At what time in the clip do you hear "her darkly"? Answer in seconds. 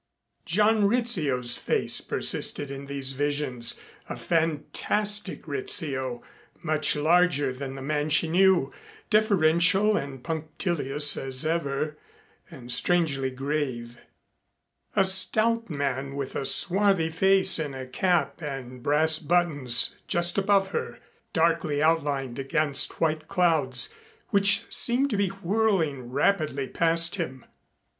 20.71-21.83